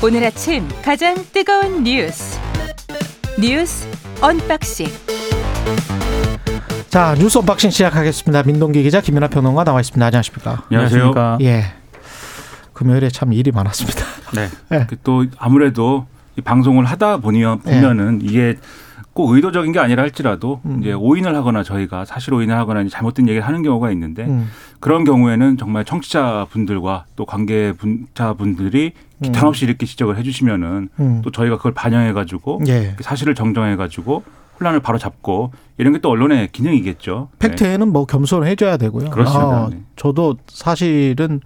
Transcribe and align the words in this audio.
오늘 0.00 0.24
아침 0.24 0.66
가장 0.82 1.16
뜨거운 1.32 1.82
뉴스 1.82 2.38
뉴스 3.38 3.86
unboxing 4.20 4.86
자 6.88 7.14
뉴스 7.18 7.38
unboxing 7.38 7.70
시작하겠습니다. 7.70 8.42
민동기 8.44 8.82
기자 8.82 9.00
김민하 9.00 9.28
평론가 9.28 9.64
나와 9.64 9.80
있습니다. 9.80 10.06
안녕하십니까? 10.06 10.64
안녕하세요. 10.70 11.38
예. 11.42 11.64
금요일에 12.72 13.10
참 13.10 13.32
일이 13.32 13.50
많았습니다. 13.50 14.04
네. 14.34 14.48
네. 14.70 14.86
또 15.02 15.26
아무래도 15.36 16.06
이 16.36 16.40
방송을 16.40 16.84
하다 16.84 17.18
보니 17.18 17.42
보면은 17.44 18.20
이게 18.22 18.56
꼭 19.18 19.30
의도적인 19.32 19.72
게 19.72 19.80
아니라 19.80 20.04
할지라도 20.04 20.60
음. 20.64 20.78
이제 20.80 20.92
오인을 20.92 21.34
하거나 21.34 21.64
저희가 21.64 22.04
사실 22.04 22.32
오인을 22.34 22.54
하거나 22.56 22.86
잘못된 22.88 23.26
얘기를 23.26 23.44
하는 23.44 23.64
경우가 23.64 23.90
있는데 23.90 24.24
음. 24.26 24.48
그런 24.78 25.02
경우에는 25.02 25.56
정말 25.58 25.84
청취자분들과 25.84 27.06
또 27.16 27.26
관계자분들이 27.26 28.92
음. 29.18 29.22
기탄 29.22 29.48
없이 29.48 29.64
이렇게 29.64 29.86
지적을 29.86 30.16
해주시면은 30.18 30.88
음. 31.00 31.20
또 31.24 31.32
저희가 31.32 31.56
그걸 31.56 31.74
반영해가지고 31.74 32.60
예. 32.68 32.94
사실을 33.00 33.34
정정해가지고 33.34 34.22
혼란을 34.60 34.78
바로 34.78 34.98
잡고 34.98 35.50
이런 35.78 35.92
게 35.94 35.98
또 35.98 36.10
언론의 36.10 36.50
기능이겠죠. 36.52 37.30
네. 37.40 37.48
팩트에는 37.48 37.88
뭐 37.92 38.06
겸손해줘야 38.06 38.76
되고요. 38.76 39.10
그렇습니다. 39.10 39.64
아, 39.64 39.68
네. 39.68 39.80
저도 39.96 40.36
사실은 40.46 41.40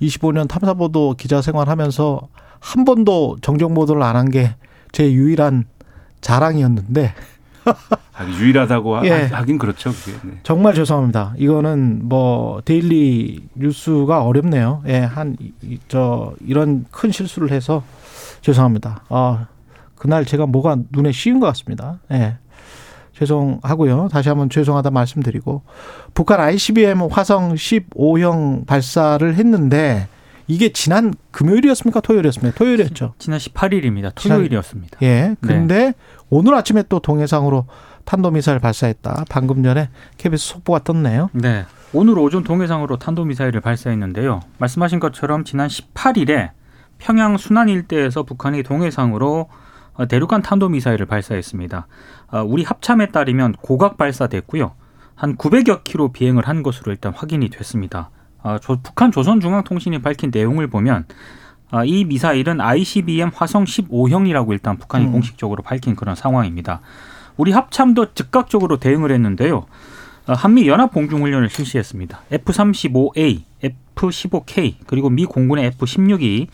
25년 0.00 0.48
탐사보도 0.48 1.16
기자 1.18 1.42
생활하면서 1.42 2.20
한 2.60 2.84
번도 2.86 3.36
정정 3.42 3.74
보도를 3.74 4.02
안 4.02 4.16
한 4.16 4.30
게 4.30 4.54
제 4.92 5.12
유일한 5.12 5.64
자랑이었는데 6.20 7.14
하기 8.12 8.32
유일하다고 8.40 8.96
하- 8.96 9.04
예. 9.06 9.10
하긴 9.30 9.58
그렇죠. 9.58 9.90
네. 9.90 10.38
정말 10.42 10.74
죄송합니다. 10.74 11.34
이거는 11.36 12.00
뭐 12.08 12.60
daily 12.64 13.42
뉴스가 13.54 14.22
어렵네요. 14.24 14.82
예, 14.86 14.98
한 15.00 15.36
저 15.88 16.34
이런 16.46 16.84
큰 16.90 17.10
실수를 17.10 17.50
해서 17.52 17.82
죄송합니다. 18.40 19.02
아 19.10 19.46
그날 19.96 20.24
제가 20.24 20.46
뭐가 20.46 20.76
눈에 20.92 21.12
씌인 21.12 21.40
것 21.40 21.46
같습니다. 21.48 21.98
예. 22.12 22.36
죄송하고요. 23.14 24.08
다시 24.12 24.28
한번 24.28 24.48
죄송하다 24.48 24.90
말씀드리고 24.90 25.62
북한 26.14 26.40
ICBM 26.40 27.02
화성 27.10 27.54
15형 27.54 28.64
발사를 28.66 29.34
했는데 29.34 30.06
이게 30.48 30.72
지난 30.72 31.14
금요일이었습니까? 31.30 32.00
토요일이었습니까? 32.00 32.56
토요일이었죠. 32.58 33.14
지난 33.18 33.38
18일입니다. 33.38 34.12
토요일이었습니다. 34.14 34.98
예. 35.02 35.36
근데 35.40 35.92
오늘 36.30 36.54
아침에 36.54 36.82
또 36.88 37.00
동해상으로 37.00 37.66
탄도미사일 38.06 38.58
발사했다. 38.58 39.26
방금 39.28 39.62
전에 39.62 39.90
KBS 40.16 40.48
속보가 40.48 40.84
떴네요. 40.84 41.28
네. 41.34 41.66
오늘 41.92 42.18
오전 42.18 42.42
동해상으로 42.44 42.98
탄도미사일을 42.98 43.60
발사했는데요. 43.60 44.40
말씀하신 44.58 45.00
것처럼 45.00 45.44
지난 45.44 45.68
18일에 45.68 46.50
평양 46.96 47.36
순안 47.36 47.68
일대에서 47.68 48.22
북한이 48.22 48.62
동해상으로 48.62 49.48
어, 49.94 50.06
대륙간 50.06 50.42
탄도미사일을 50.42 51.06
발사했습니다. 51.06 51.86
어, 52.32 52.42
우리 52.42 52.64
합참에 52.64 53.06
따르면 53.06 53.52
고각 53.60 53.98
발사됐고요. 53.98 54.72
한 55.14 55.36
900여 55.36 55.84
킬로 55.84 56.12
비행을 56.12 56.46
한 56.46 56.62
것으로 56.62 56.92
일단 56.92 57.12
확인이 57.14 57.50
됐습니다. 57.50 58.10
어, 58.48 58.58
조- 58.58 58.80
북한 58.82 59.12
조선중앙통신이 59.12 60.00
밝힌 60.00 60.30
내용을 60.32 60.68
보면 60.68 61.04
아, 61.70 61.84
이 61.84 62.04
미사일은 62.04 62.62
ICBM 62.62 63.30
화성 63.34 63.64
15형이라고 63.64 64.52
일단 64.52 64.78
북한이 64.78 65.04
음. 65.06 65.12
공식적으로 65.12 65.62
밝힌 65.62 65.94
그런 65.96 66.14
상황입니다. 66.14 66.80
우리 67.36 67.52
합참도 67.52 68.14
즉각적으로 68.14 68.78
대응을 68.78 69.12
했는데요. 69.12 69.66
어, 70.28 70.32
한미 70.32 70.66
연합 70.66 70.92
공중 70.92 71.22
훈련을 71.22 71.50
실시했습니다. 71.50 72.20
F-35A, 72.32 73.42
F-15K 73.62 74.76
그리고 74.86 75.10
미 75.10 75.26
공군의 75.26 75.66
F-16이 75.66 76.46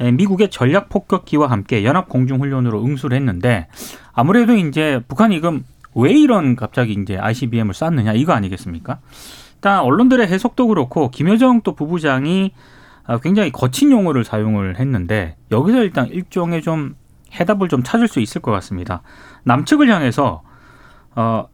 에, 0.00 0.12
미국의 0.12 0.48
전략 0.50 0.88
폭격기와 0.88 1.50
함께 1.50 1.84
연합 1.84 2.08
공중 2.08 2.40
훈련으로 2.40 2.84
응수를 2.84 3.16
했는데 3.16 3.66
아무래도 4.12 4.56
이제 4.56 5.00
북한이 5.08 5.40
그럼 5.40 5.64
왜 5.94 6.12
이런 6.12 6.56
갑자기 6.56 6.92
이제 7.00 7.18
ICBM을 7.18 7.74
쐈느냐 7.74 8.12
이거 8.14 8.32
아니겠습니까? 8.32 9.00
일단 9.62 9.78
언론들의 9.78 10.26
해석도 10.26 10.66
그렇고 10.66 11.08
김여정 11.12 11.60
또 11.62 11.76
부부장이 11.76 12.50
아, 13.04 13.18
굉장히 13.18 13.52
거친 13.52 13.92
용어를 13.92 14.24
사용을 14.24 14.80
했는데 14.80 15.36
여기서 15.52 15.84
일단 15.84 16.08
일종의 16.08 16.62
좀 16.62 16.96
해답을 17.32 17.68
좀 17.68 17.84
찾을 17.84 18.08
수 18.08 18.18
있을 18.18 18.42
것 18.42 18.50
같습니다. 18.50 19.02
남측을 19.44 19.88
향해서 19.88 20.42
어, 21.14 21.46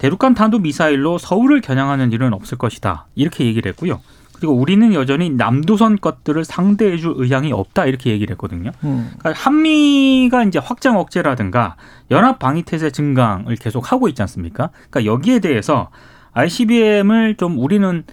대륙간 0.00 0.34
탄도 0.34 0.58
미사일로 0.58 1.18
서울을 1.18 1.60
겨냥하는 1.60 2.10
일은 2.10 2.34
없을 2.34 2.58
것이다 2.58 3.06
이렇게 3.14 3.44
얘기를 3.44 3.70
했고요. 3.70 4.00
그리고 4.34 4.54
우리는 4.54 4.92
여전히 4.92 5.30
남도선 5.30 5.98
것들을 6.00 6.44
상대해줄 6.44 7.14
의향이 7.18 7.52
없다 7.52 7.86
이렇게 7.86 8.10
얘기를 8.10 8.32
했거든요. 8.32 8.72
음. 8.82 9.12
그러니까 9.20 9.40
한미가 9.40 10.42
이제 10.42 10.58
확장 10.58 10.98
억제라든가 10.98 11.76
연합 12.10 12.40
방위 12.40 12.64
태세 12.64 12.90
증강을 12.90 13.54
계속 13.56 13.92
하고 13.92 14.08
있지 14.08 14.22
않습니까? 14.22 14.70
그러니까 14.90 15.04
여기에 15.04 15.38
대해서 15.38 15.90
ICBM을 16.34 17.36
좀 17.36 17.58
우리는 17.58 18.04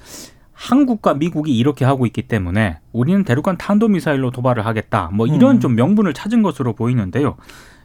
한국과 0.54 1.16
미국이 1.16 1.58
이렇게 1.58 1.86
하고 1.86 2.06
있기 2.06 2.24
때문에 2.24 2.78
우리는 2.92 3.24
대륙간 3.24 3.58
탄도 3.58 3.88
미사일로 3.88 4.30
도발을 4.32 4.66
하겠다. 4.66 5.10
뭐 5.12 5.26
이런 5.26 5.58
음. 5.58 5.60
좀 5.60 5.76
명분을 5.76 6.14
찾은 6.14 6.44
것으로 6.44 6.74
보이는데요. 6.74 7.36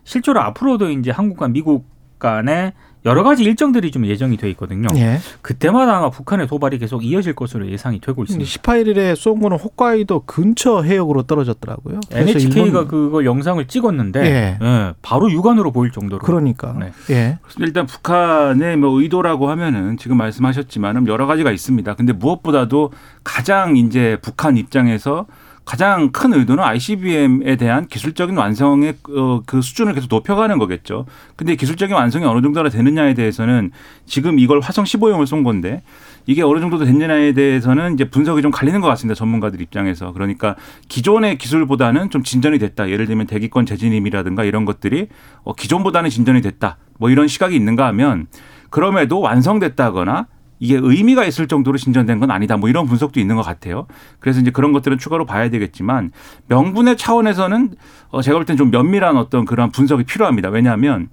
실제로 0.05 0.41
앞으로도 0.41 0.91
이제 0.91 1.11
한국과 1.11 1.49
미국 1.49 1.87
간에 2.19 2.75
여러 3.07 3.23
가지 3.23 3.45
일정들이 3.45 3.91
좀 3.93 4.05
예정이 4.05 4.37
돼 4.37 4.51
있거든요. 4.51 4.89
예. 4.97 5.19
그때마다 5.41 5.97
아마 5.97 6.11
북한의 6.11 6.49
도발이 6.49 6.79
계속 6.79 7.05
이어질 7.05 7.35
것으로 7.35 7.71
예상이 7.71 8.01
되고 8.01 8.23
있습니다. 8.25 8.47
18일에 8.51 9.15
쏜 9.17 9.41
거는 9.41 9.57
홋카이도 9.59 10.25
근처 10.27 10.83
해역으로 10.83 11.23
떨어졌더라고요. 11.23 12.01
NHK가 12.11 12.65
일본- 12.67 12.89
그걸 12.89 13.25
영상을 13.25 13.65
찍었는데 13.67 14.21
예. 14.27 14.59
예, 14.61 14.93
바로 15.03 15.31
육안으로 15.31 15.71
보일 15.73 15.93
정도로 15.93 16.21
그러니까 16.25 16.75
네. 16.79 16.93
예. 17.11 17.39
일단 17.61 17.87
북한의 17.87 18.77
뭐 18.77 19.01
의도라고 19.01 19.49
하면은 19.51 19.97
지금 19.97 20.17
말씀하셨지만은 20.17 21.07
여러 21.07 21.27
가지가 21.27 21.53
있습니다. 21.53 21.95
근데 21.95 22.13
무엇보다도 22.13 22.91
가장 23.23 23.77
이제 23.77 24.19
북한 24.21 24.57
입장에서 24.57 25.27
가장 25.67 26.13
큰 26.13 26.33
의도는 26.33 26.63
ICBM에 26.63 27.57
대한 27.57 27.89
기술적인 27.89 28.37
완성의 28.37 28.95
어, 29.11 29.43
그 29.45 29.61
수준을 29.61 29.95
계속 29.95 30.07
높여가는 30.09 30.57
거겠죠. 30.59 31.07
근데 31.35 31.57
기술적인 31.57 31.95
완성이 31.95 32.25
어느 32.25 32.41
정도나 32.41 32.69
되느냐에 32.69 33.15
대해서는 33.15 33.73
지금 34.07 34.39
이걸 34.39 34.61
화성 34.61 34.85
15형을 34.85 35.27
쏜 35.27 35.43
건데 35.43 35.83
이게 36.25 36.43
어느 36.43 36.61
정도 36.61 36.79
됐느냐에 36.79 37.33
대해서는 37.33 37.95
이제 37.95 38.09
분석이 38.09 38.43
좀 38.43 38.53
갈리는 38.53 38.81
것 38.81 38.87
같습니다. 38.87 39.17
전문가들 39.17 39.61
입장에서. 39.61 40.13
그러니까 40.13 40.55
기존의 40.89 41.37
기술보다는 41.37 42.11
좀 42.11 42.23
진전이 42.23 42.61
됐다. 42.61 42.89
예를 42.89 43.07
들면 43.07 43.27
대기권 43.27 43.67
재진입이라든가 43.67 44.45
이런 44.45 44.67
것들이 44.67 45.09
어, 45.43 45.53
기존보다는 45.53 46.11
진전이 46.11 46.43
됐다. 46.43 46.77
뭐 47.01 47.11
이런 47.11 47.27
시각이 47.27 47.57
있는가 47.57 47.89
하면 47.89 48.29
그럼에도 48.71 49.19
완성됐다거나 49.19 50.29
이게 50.59 50.79
의미가 50.81 51.25
있을 51.25 51.49
정도로 51.49 51.77
진전된 51.79 52.19
건 52.21 52.31
아니다. 52.31 52.57
뭐 52.57 52.69
이런 52.69 52.87
분석도 52.87 53.21
있는 53.21 53.37
것 53.37 53.43
같아요. 53.43 53.87
그래서 54.21 54.41
이제 54.41 54.51
그런 54.51 54.73
것들은 54.73 54.99
추가로 54.99 55.27
봐야 55.27 55.51
되겠지만 55.51 56.13
명분의 56.49 56.97
차원에서는 56.97 57.75
어, 58.11 58.23
제가 58.23 58.39
볼 58.39 58.45
땐 58.47 58.57
좀 58.57 58.71
면밀한 58.71 59.17
어떤 59.17 59.45
그런 59.45 59.71
분석이 59.71 60.05
필요합니다. 60.05 60.49
왜냐하면 60.49 61.09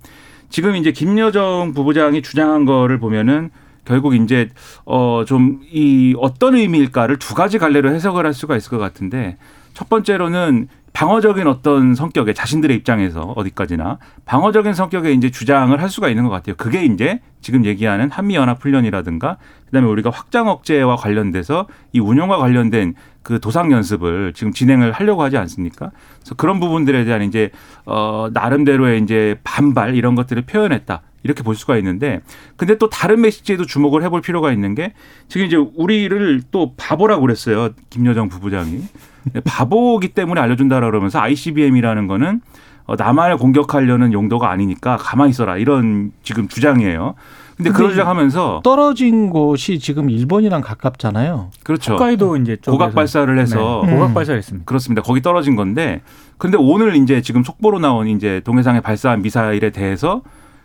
지금 0.49 0.75
이제 0.75 0.91
김여정 0.91 1.73
부부장이 1.73 2.21
주장한 2.21 2.65
거를 2.65 2.99
보면은 2.99 3.49
결국 3.85 4.15
이제 4.15 4.49
어 4.85 5.25
좀 5.25 5.59
이 5.71 6.15
어떤 6.19 6.55
의미일까를 6.55 7.17
두 7.17 7.33
가지 7.35 7.57
갈래로 7.57 7.89
해석을 7.93 8.25
할 8.25 8.33
수가 8.33 8.55
있을 8.55 8.69
것 8.69 8.77
같은데 8.77 9.37
첫 9.73 9.89
번째로는 9.89 10.67
방어적인 10.93 11.47
어떤 11.47 11.95
성격의 11.95 12.35
자신들의 12.35 12.77
입장에서 12.77 13.33
어디까지나 13.35 13.97
방어적인 14.25 14.73
성격의 14.73 15.15
이제 15.15 15.31
주장을 15.31 15.79
할 15.81 15.89
수가 15.89 16.07
있는 16.07 16.23
것 16.23 16.29
같아요. 16.29 16.55
그게 16.55 16.85
이제 16.85 17.19
지금 17.41 17.65
얘기하는 17.65 18.11
한미 18.11 18.35
연합 18.35 18.63
훈련이라든가 18.63 19.37
그다음에 19.65 19.87
우리가 19.87 20.11
확장 20.11 20.47
억제와 20.47 20.95
관련돼서 20.95 21.67
이 21.93 21.99
운영과 21.99 22.37
관련된 22.37 22.93
그 23.23 23.40
도상 23.40 23.72
연습을 23.72 24.34
지금 24.34 24.53
진행을 24.53 24.91
하려고 24.91 25.23
하지 25.23 25.37
않습니까? 25.37 25.91
그래서 26.19 26.35
그런 26.35 26.59
부분들에 26.59 27.05
대한 27.05 27.23
이제 27.23 27.49
어 27.85 28.29
나름대로의 28.31 29.01
이제 29.01 29.39
반발 29.43 29.96
이런 29.96 30.13
것들을 30.13 30.43
표현했다. 30.43 31.01
이렇게 31.23 31.43
볼 31.43 31.55
수가 31.55 31.78
있는데 31.78 32.22
근데 32.55 32.78
또 32.78 32.90
다른 32.90 33.22
메시지에도 33.22 33.66
주목을 33.66 34.03
해볼 34.03 34.22
필요가 34.22 34.52
있는 34.52 34.75
게 34.75 34.93
지금 35.28 35.47
이제 35.47 35.55
우리를 35.55 36.41
또 36.52 36.73
바보라고 36.75 37.22
그랬어요 37.22 37.70
김여정 37.90 38.29
부부장이 38.29 38.81
바보기 39.46 40.09
때문에 40.09 40.41
알려준다라 40.41 40.87
그러면서 40.87 41.20
ICBM이라는 41.20 42.08
거는 42.08 42.41
어, 42.85 42.96
남한을 42.96 43.37
공격하려는 43.37 44.11
용도가 44.11 44.49
아니니까 44.52 44.97
가만히 44.97 45.29
있어라 45.29 45.58
이런 45.58 46.11
지금 46.22 46.47
주장이에요. 46.47 47.16
근데 47.55 47.70
그런 47.70 47.84
근데 47.84 47.93
주장하면서 47.93 48.61
떨어진 48.64 49.29
곳이 49.29 49.79
지금 49.79 50.09
일본이랑 50.09 50.61
가깝잖아요. 50.61 51.52
그렇죠 51.64 51.93
홋카이도 51.93 52.37
이제 52.37 52.58
쪽에서 52.58 52.72
고각 52.72 52.96
발사를 52.96 53.40
해서 53.40 53.84
네, 53.85 53.91
음. 53.91 53.97
고각 53.99 54.14
발사했습니다. 54.14 54.66
그렇습니다. 54.66 55.02
거기 55.02 55.22
떨어진 55.22 55.55
건데 55.55 56.02
근데 56.37 56.58
오늘 56.59 56.96
이제 56.96 57.22
지금 57.22 57.43
속보로 57.43 57.79
나온 57.79 58.08
이제 58.08 58.41
동해상에 58.43 58.81
발사한 58.81 59.22
미사일에 59.22 59.70
대해서 59.70 60.23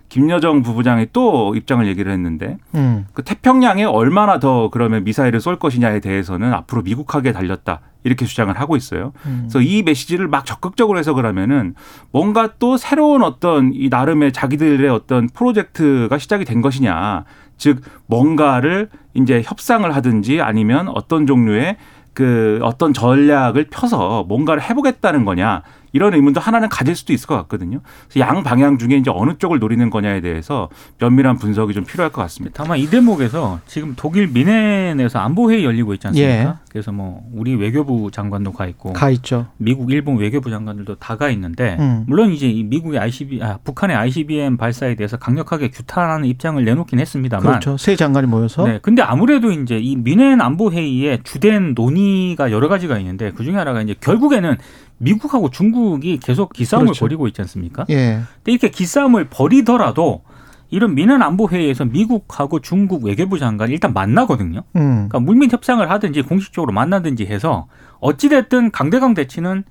김여정 0.08 0.62
부부장이 0.62 1.08
또 1.12 1.54
입장을 1.54 1.86
얘기를 1.86 2.10
했는데 2.10 2.56
음. 2.74 3.06
그 3.12 3.22
태평양에 3.22 3.84
얼마나 3.84 4.38
더 4.38 4.70
그러면 4.70 5.04
미사일을 5.04 5.40
쏠 5.40 5.58
것이냐에 5.58 6.00
대해서는 6.00 6.52
앞으로 6.52 6.82
미국하게 6.82 7.32
달렸다 7.32 7.80
이렇게 8.04 8.24
주장을 8.24 8.58
하고 8.58 8.76
있어요. 8.76 9.12
음. 9.26 9.48
그래서 9.50 9.60
이 9.60 9.82
메시지를 9.82 10.28
막 10.28 10.46
적극적으로 10.46 10.98
해석을 10.98 11.26
하면은 11.26 11.74
뭔가 12.10 12.54
또 12.58 12.76
새로운 12.76 13.22
어떤 13.22 13.72
이 13.74 13.88
나름의 13.88 14.32
자기들의 14.32 14.88
어떤 14.88 15.28
프로젝트가 15.28 16.18
시작이 16.18 16.44
된 16.44 16.62
것이냐. 16.62 17.24
즉 17.58 17.82
뭔가를 18.06 18.88
이제 19.14 19.42
협상을 19.44 19.94
하든지 19.94 20.40
아니면 20.40 20.88
어떤 20.88 21.26
종류의 21.26 21.76
그 22.14 22.58
어떤 22.62 22.92
전략을 22.92 23.66
펴서 23.70 24.24
뭔가를 24.24 24.62
해보겠다는 24.62 25.24
거냐 25.24 25.62
이런 25.98 26.14
의문도 26.14 26.38
하나는 26.40 26.68
가질 26.68 26.94
수도 26.94 27.12
있을 27.12 27.26
것 27.26 27.34
같거든요. 27.38 27.80
그래서 28.08 28.20
양 28.20 28.44
방향 28.44 28.78
중에 28.78 28.90
이제 28.98 29.10
어느 29.12 29.32
쪽을 29.36 29.58
노리는 29.58 29.90
거냐에 29.90 30.20
대해서 30.20 30.68
면밀한 31.00 31.38
분석이 31.38 31.74
좀 31.74 31.84
필요할 31.84 32.12
것 32.12 32.22
같습니다. 32.22 32.62
다만 32.62 32.78
이 32.78 32.86
대목에서 32.86 33.58
지금 33.66 33.94
독일 33.96 34.28
미넨에서 34.28 35.18
안보회의 35.18 35.64
열리고 35.64 35.92
있지 35.94 36.06
않습니까? 36.06 36.32
예. 36.32 36.52
그래서 36.70 36.92
뭐 36.92 37.22
우리 37.32 37.56
외교부 37.56 38.12
장관도 38.12 38.52
가 38.52 38.66
있고 38.68 38.92
가 38.92 39.10
있죠. 39.10 39.46
미국, 39.56 39.90
일본 39.90 40.18
외교부 40.18 40.50
장관들도 40.50 40.94
다 40.96 41.18
가 41.18 41.30
있는데 41.30 41.76
음. 41.80 42.04
물론 42.06 42.30
이제 42.30 42.46
이 42.48 42.62
미국의 42.62 43.00
ICB, 43.00 43.42
아, 43.42 43.58
북한의 43.64 43.96
ICBM 43.96 44.56
발사에 44.56 44.94
대해서 44.94 45.16
강력하게 45.16 45.70
규탄하는 45.70 46.26
입장을 46.28 46.64
내놓긴 46.64 47.00
했습니다만 47.00 47.44
그렇죠. 47.44 47.76
세 47.76 47.96
장관이 47.96 48.28
모여서 48.28 48.64
네. 48.68 48.78
근데 48.80 49.02
아무래도 49.02 49.50
이제 49.50 49.78
이 49.80 49.96
미넨 49.96 50.40
안보 50.40 50.70
회의에 50.70 51.18
주된 51.24 51.72
논의가 51.74 52.52
여러 52.52 52.68
가지가 52.68 52.98
있는데 53.00 53.32
그 53.32 53.42
중에 53.42 53.56
하나가 53.56 53.82
이제 53.82 53.96
결국에는 53.98 54.58
미국하고 54.98 55.50
중국이 55.50 56.18
계속 56.18 56.52
기싸움을 56.52 56.86
그렇죠. 56.86 57.00
벌이고 57.00 57.26
있지 57.28 57.40
않습니까? 57.42 57.86
예. 57.90 58.20
근데 58.36 58.52
이렇게 58.52 58.70
기싸움을 58.70 59.28
벌이더라도 59.28 60.22
이런 60.70 60.94
미넨 60.94 61.22
안보 61.22 61.48
회의에서 61.48 61.84
미국하고 61.86 62.60
중국 62.60 63.04
외교부 63.04 63.38
장관이 63.38 63.72
일단 63.72 63.92
만나거든요. 63.94 64.62
음. 64.76 65.08
그러니까 65.08 65.20
물밑 65.20 65.52
협상을 65.52 65.88
하든지 65.90 66.22
공식적으로 66.22 66.72
만나든지 66.72 67.26
해서 67.26 67.68
어찌 68.00 68.28
됐든 68.28 68.70
강대강 68.70 69.14
대치는 69.14 69.64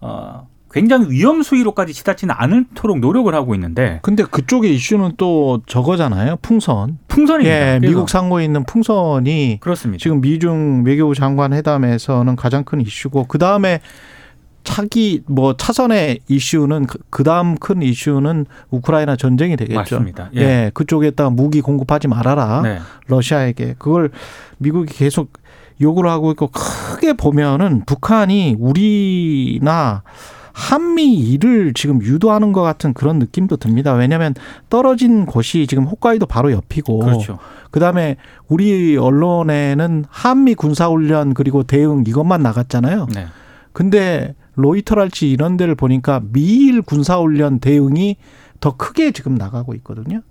어 0.00 0.48
굉장히 0.70 1.10
위험 1.10 1.42
수위로까지 1.42 1.92
치닫지는 1.94 2.34
않도록 2.36 2.98
노력을 2.98 3.34
하고 3.34 3.54
있는데 3.54 4.00
근데 4.02 4.22
그쪽의 4.24 4.74
이슈는 4.74 5.12
또 5.16 5.62
저거잖아요. 5.66 6.36
풍선. 6.42 6.98
풍선입니다. 7.08 7.74
예, 7.74 7.78
미국 7.80 8.08
상고에 8.08 8.44
있는 8.44 8.64
풍선이 8.64 9.58
그렇습니다. 9.60 10.02
지금 10.02 10.20
미중 10.20 10.82
외교부 10.84 11.14
장관 11.14 11.52
회담에서는 11.52 12.36
가장 12.36 12.64
큰 12.64 12.80
이슈고 12.80 13.24
그 13.24 13.38
다음에 13.38 13.80
차기 14.68 15.22
뭐 15.26 15.56
차선의 15.56 16.18
이슈는 16.28 16.86
그 17.08 17.24
다음 17.24 17.56
큰 17.56 17.80
이슈는 17.80 18.44
우크라이나 18.70 19.16
전쟁이 19.16 19.56
되겠죠. 19.56 19.78
맞습니다. 19.78 20.28
예. 20.36 20.40
예. 20.40 20.70
그쪽에다가 20.74 21.30
무기 21.30 21.62
공급하지 21.62 22.06
말아라. 22.06 22.60
네. 22.60 22.78
러시아에게 23.06 23.76
그걸 23.78 24.10
미국이 24.58 24.92
계속 24.92 25.32
요구를 25.80 26.10
하고 26.10 26.30
있고 26.32 26.48
크게 26.48 27.14
보면은 27.14 27.84
북한이 27.86 28.56
우리나 28.58 30.02
한미일을 30.52 31.72
지금 31.72 32.02
유도하는 32.02 32.52
것 32.52 32.60
같은 32.60 32.92
그런 32.92 33.18
느낌도 33.18 33.56
듭니다. 33.56 33.94
왜냐하면 33.94 34.34
떨어진 34.68 35.24
곳이 35.24 35.66
지금 35.66 35.84
홈카이도 35.84 36.26
바로 36.26 36.52
옆이고 36.52 36.98
그렇죠. 36.98 37.38
그다음에 37.70 38.16
우리 38.48 38.98
언론에는 38.98 40.04
한미 40.10 40.54
군사훈련 40.56 41.32
그리고 41.32 41.62
대응 41.62 42.04
이것만 42.06 42.42
나갔잖아요. 42.42 43.06
네. 43.14 43.28
근데 43.72 44.34
로이터랄지 44.58 45.30
이런 45.30 45.56
데를 45.56 45.74
보니까 45.74 46.20
미일 46.32 46.82
군사훈련 46.82 47.60
대응이 47.60 48.16
더 48.60 48.76
크게 48.76 49.12
지금 49.12 49.36
나가고 49.36 49.74
있거든요. 49.76 50.22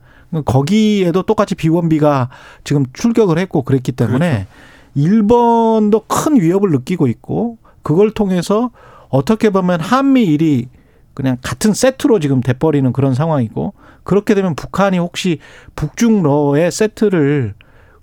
거기에도 0.45 1.23
똑같이 1.23 1.55
비원비가 1.55 2.29
지금 2.65 2.85
출격을 2.91 3.39
했고 3.39 3.61
그랬기 3.61 3.93
때문에 3.93 4.47
일본도 4.95 6.01
큰 6.07 6.41
위협을 6.41 6.71
느끼고 6.71 7.07
있고 7.07 7.57
그걸 7.81 8.11
통해서 8.11 8.71
어떻게 9.09 9.49
보면 9.49 9.79
한미일이 9.79 10.67
그냥 11.13 11.37
같은 11.41 11.73
세트로 11.73 12.19
지금 12.19 12.41
돼버리는 12.41 12.91
그런 12.91 13.13
상황이고 13.15 13.73
그렇게 14.03 14.35
되면 14.35 14.55
북한이 14.55 14.99
혹시 14.99 15.39
북중러의 15.75 16.71
세트를 16.71 17.53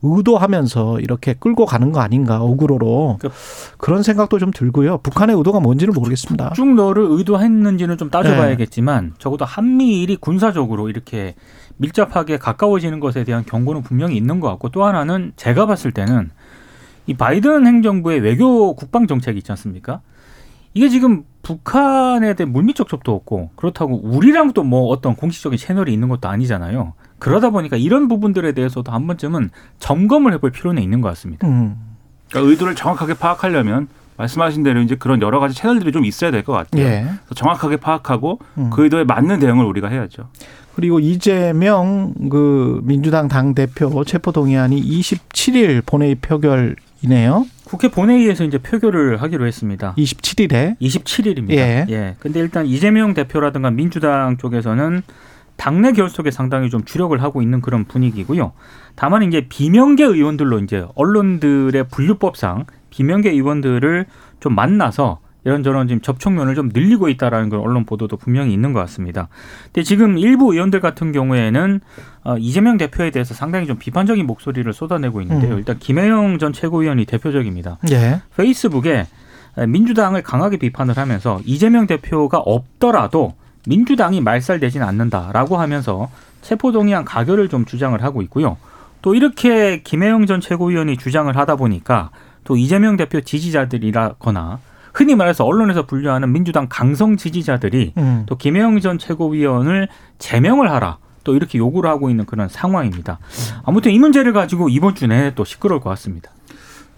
의도하면서 0.04 1.00
이렇게 1.00 1.34
끌고 1.34 1.66
가는 1.66 1.90
거 1.92 2.00
아닌가 2.00 2.40
어그로로 2.42 3.18
그- 3.20 3.30
그런 3.78 4.02
생각도 4.02 4.38
좀 4.38 4.50
들고요. 4.50 4.98
북한의 4.98 5.36
의도가 5.36 5.60
뭔지는 5.60 5.94
모르겠습니다. 5.94 6.48
북중러를 6.50 7.06
의도했는지는 7.08 7.96
좀 7.98 8.08
네. 8.08 8.12
따져봐야겠지만 8.12 9.14
적어도 9.18 9.44
한미일이 9.44 10.16
군사적으로 10.16 10.88
이렇게 10.88 11.34
밀접하게 11.78 12.38
가까워지는 12.38 13.00
것에 13.00 13.24
대한 13.24 13.44
경고는 13.44 13.82
분명히 13.82 14.16
있는 14.16 14.40
것 14.40 14.48
같고 14.48 14.68
또 14.68 14.84
하나는 14.84 15.32
제가 15.36 15.66
봤을 15.66 15.90
때는 15.92 16.30
이 17.06 17.14
바이든 17.14 17.66
행정부의 17.66 18.20
외교 18.20 18.74
국방 18.74 19.06
정책이 19.06 19.38
있지 19.38 19.50
않습니까? 19.52 20.00
이게 20.72 20.88
지금 20.88 21.24
북한에 21.42 22.34
대한 22.34 22.52
물밑 22.52 22.74
접촉도 22.76 23.14
없고 23.14 23.50
그렇다고 23.56 24.00
우리랑 24.02 24.52
또 24.54 24.64
뭐 24.64 24.88
어떤 24.88 25.14
공식적인 25.14 25.58
채널이 25.58 25.92
있는 25.92 26.08
것도 26.08 26.28
아니잖아요. 26.28 26.94
그러다 27.24 27.50
보니까 27.50 27.76
이런 27.76 28.08
부분들에 28.08 28.52
대해서도 28.52 28.92
한 28.92 29.06
번쯤은 29.06 29.50
점검을 29.78 30.32
해볼 30.34 30.50
필요는 30.50 30.82
있는 30.82 31.00
것 31.00 31.08
같습니다. 31.10 31.46
음. 31.46 31.76
그러니까 32.28 32.50
의도를 32.50 32.74
정확하게 32.74 33.14
파악하려면 33.14 33.88
말씀하신 34.16 34.62
대로 34.62 34.80
이제 34.80 34.94
그런 34.94 35.20
여러 35.22 35.40
가지 35.40 35.54
채널들이 35.54 35.90
좀 35.92 36.04
있어야 36.04 36.30
될 36.30 36.44
것 36.44 36.52
같아요. 36.52 36.82
예. 36.84 37.02
그래서 37.04 37.34
정확하게 37.34 37.76
파악하고 37.78 38.38
음. 38.58 38.70
그 38.70 38.84
의도에 38.84 39.04
맞는 39.04 39.40
대응을 39.40 39.64
우리가 39.64 39.88
해야죠. 39.88 40.28
그리고 40.76 41.00
이재명 41.00 42.14
그 42.30 42.80
민주당 42.84 43.28
당 43.28 43.54
대표 43.54 44.04
체포 44.04 44.30
동의안이 44.32 44.80
27일 44.82 45.82
본회의 45.86 46.14
표결이네요. 46.16 47.46
국회 47.64 47.88
본회의에서 47.88 48.44
이제 48.44 48.58
표결을 48.58 49.20
하기로 49.22 49.46
했습니다. 49.46 49.94
27일에 49.96 50.78
27일입니다. 50.80 51.52
예. 51.52 51.86
예. 51.88 52.14
근데 52.20 52.40
일단 52.40 52.66
이재명 52.66 53.14
대표라든가 53.14 53.70
민주당 53.70 54.36
쪽에서는 54.36 55.02
당내 55.56 55.92
결속에 55.92 56.30
상당히 56.30 56.70
좀 56.70 56.84
주력을 56.84 57.20
하고 57.22 57.42
있는 57.42 57.60
그런 57.60 57.84
분위기고요. 57.84 58.52
다만 58.96 59.22
이제 59.22 59.46
비명계 59.48 60.04
의원들로 60.04 60.58
이제 60.60 60.86
언론들의 60.94 61.88
분류법상 61.88 62.66
비명계 62.90 63.30
의원들을 63.30 64.06
좀 64.40 64.54
만나서 64.54 65.20
이런저런 65.44 65.88
지금 65.88 66.00
접촉면을 66.00 66.54
좀 66.54 66.70
늘리고 66.72 67.08
있다라는 67.10 67.50
그런 67.50 67.64
언론 67.64 67.84
보도도 67.84 68.16
분명히 68.16 68.52
있는 68.52 68.72
것 68.72 68.80
같습니다. 68.80 69.28
근데 69.64 69.82
지금 69.82 70.16
일부 70.16 70.52
의원들 70.52 70.80
같은 70.80 71.12
경우에는 71.12 71.80
어, 72.24 72.36
이재명 72.38 72.78
대표에 72.78 73.10
대해서 73.10 73.34
상당히 73.34 73.66
좀 73.66 73.76
비판적인 73.78 74.26
목소리를 74.26 74.72
쏟아내고 74.72 75.20
있는데요. 75.20 75.54
음. 75.54 75.58
일단 75.58 75.78
김혜영 75.78 76.38
전 76.38 76.52
최고위원이 76.52 77.04
대표적입니다. 77.04 77.78
예. 77.90 78.22
페이스북에 78.36 79.06
민주당을 79.68 80.22
강하게 80.22 80.56
비판을 80.56 80.96
하면서 80.96 81.40
이재명 81.44 81.86
대표가 81.86 82.38
없더라도 82.38 83.34
민주당이 83.66 84.20
말살되지는 84.20 84.86
않는다라고 84.86 85.56
하면서 85.58 86.10
체포동의안 86.42 87.04
가결을 87.04 87.48
좀 87.48 87.64
주장을 87.64 88.00
하고 88.02 88.22
있고요. 88.22 88.56
또 89.02 89.14
이렇게 89.14 89.82
김혜영 89.82 90.26
전 90.26 90.40
최고위원이 90.40 90.96
주장을 90.96 91.34
하다 91.34 91.56
보니까 91.56 92.10
또 92.44 92.56
이재명 92.56 92.96
대표 92.96 93.20
지지자들이라거나 93.20 94.58
흔히 94.92 95.14
말해서 95.14 95.44
언론에서 95.44 95.86
분류하는 95.86 96.32
민주당 96.32 96.66
강성 96.68 97.16
지지자들이 97.16 97.94
음. 97.96 98.22
또 98.26 98.36
김혜영 98.36 98.80
전 98.80 98.98
최고위원을 98.98 99.88
제명을 100.18 100.70
하라. 100.70 100.98
또 101.24 101.34
이렇게 101.34 101.58
요구를 101.58 101.88
하고 101.88 102.10
있는 102.10 102.26
그런 102.26 102.48
상황입니다. 102.48 103.18
아무튼 103.64 103.92
이 103.92 103.98
문제를 103.98 104.34
가지고 104.34 104.68
이번 104.68 104.94
주 104.94 105.06
내내 105.06 105.34
또 105.34 105.44
시끄러울 105.44 105.80
것 105.80 105.88
같습니다. 105.90 106.30